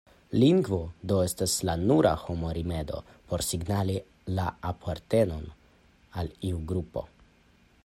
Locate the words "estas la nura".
1.25-2.13